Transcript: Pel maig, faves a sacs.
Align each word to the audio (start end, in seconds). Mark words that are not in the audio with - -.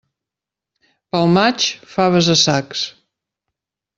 Pel 1.15 1.29
maig, 1.33 1.67
faves 1.93 2.31
a 2.35 2.39
sacs. 2.47 2.81